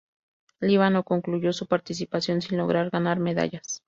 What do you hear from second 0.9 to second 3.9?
concluyó su participación sin lograr ganar medallas.